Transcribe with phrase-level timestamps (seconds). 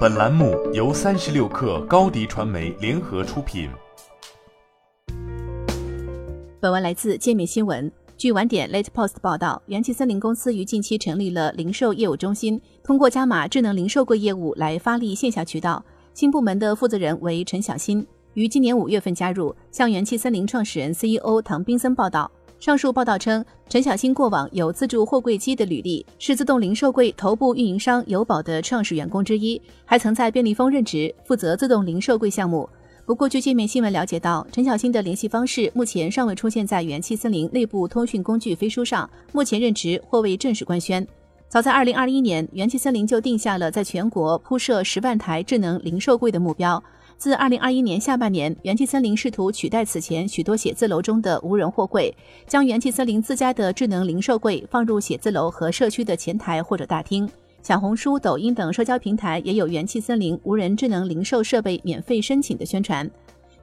[0.00, 3.70] 本栏目由三十六氪高低传媒联合出品。
[6.60, 7.90] 本文来自界面新闻。
[8.18, 15.82] 据晚点 Late Post 报道，元气森林公司于近期成立了零售业务中心，通过加码智能零售柜业务来发力线下渠道。
[16.12, 19.54] 新部门的负责人为陈小新，于今年五月份加入。
[19.70, 22.30] 向元气森林创始人 CEO 唐斌森报道。
[22.60, 32.68] 上述报道称，陈小新过往有自助货柜机的履历，是自动零售柜头部运营商友宝的创始员工之一，还曾在便利蜂任职，负责自动零售柜项目。
[33.06, 41.04] 不过，据界面新闻了解到，陈小新的联系方式目前尚未出现在元气森林内部通讯工具飞书上，目前任职或未正式官宣。
[41.48, 46.80] 早在2021年，元气森林就定下了在全国铺设十万台智能零售柜的目标。
[47.20, 57.28] 自二零二一年下半年，元气森林试图取代此前许多写字楼中的无人货柜，将元气森林自家的智能零售柜放入写字楼和社区的前台或者大厅。
[57.62, 63.08] 小红书、抖音等社交平台也有元气森林无人智能零售设备免费申请的宣传。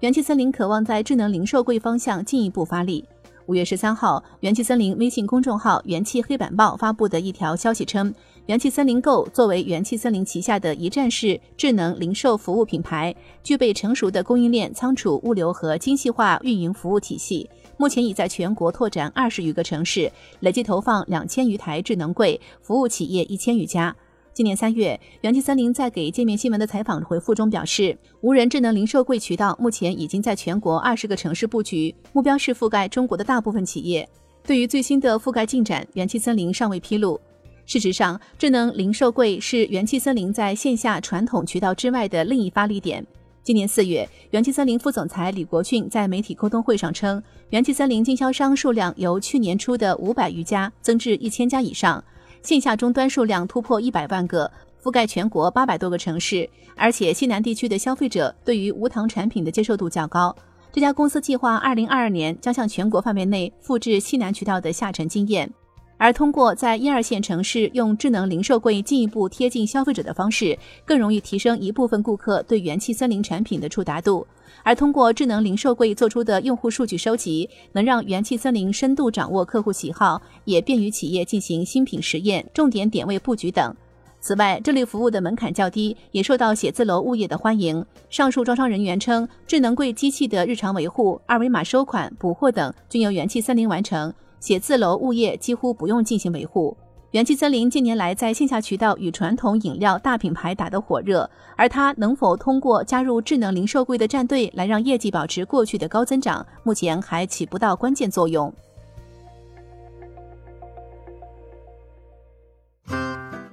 [0.01, 3.03] 元气森林渴望在智能零售柜方向进一步发力。
[3.47, 8.13] 五月十三号，元气森林微信公众号“元气黑板报”发布的一条消息称，
[8.47, 17.49] 元气森林购作为元气森林旗下的一站式智能零售服务品牌，具备成熟的供应链、仓储、物流和精细化运营服务体系。
[17.77, 23.95] 目前已在全国拓展二十余个城市，累计投放两千余台智能柜，服务企业一千余家。
[24.37, 34.07] 今年三月，元气森林在给界面新闻的采访回复中表示，无人智能零售柜渠道目前已经在全国二十个城市布局，目标是覆盖中国的大部分企业。
[34.43, 37.19] 对于最新的覆盖进展，元气森林尚未披露。
[37.65, 43.03] 事实上，智能零售柜是元气森林在线下传统渠道之外的另一发力点。
[43.41, 52.03] 今年四月，元气森林副总裁李国俊在媒体沟通会上称，元气森林经销商数量由去年初的五百余家增至一千家以上。
[52.47, 54.49] 线下终端数量突破一百万个，
[54.81, 60.33] 覆盖全国八百多个城市，而且西南地区的消费者对于无糖产品的接受度较高。
[60.71, 65.51] 这家公司计划二零二二年将向全国范围内复制西南渠道的下沉经验。
[65.97, 74.25] 而通过在一二线城市用智能零售柜进一步贴近消费者的方式，更容易提升一部分顾客对元气森林产品的触达度。
[74.63, 83.75] 而通过智能零售柜做出的用户数据收集，能让元气森林深度掌握客户喜好，也便于企业进行新品实验、重点点位布局等。
[84.19, 87.85] 此外，这类服务的门槛较低，也受到写字楼物业的欢迎。
[88.09, 94.13] 上述招商人员称，智能柜机器的日常维护、二维码收款、补货等均由元气森林完成。
[94.39, 96.75] 写字楼物业几乎不用进行维护。
[97.11, 108.53] 元气森林近年来在线下渠道与传统饮料大品牌打得火热，而它能否通过加入智能零售柜的战队来让业绩保持过去的高增长，目前还起不到关键作用。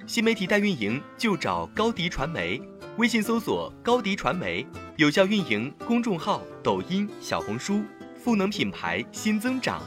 [0.06, 2.61] 新媒体代运营就找高迪传媒，
[2.99, 4.66] 微信搜索高迪传媒，
[4.97, 7.81] 有效运营公众号、抖音、小红书，
[8.16, 9.81] 赋能品牌新增长。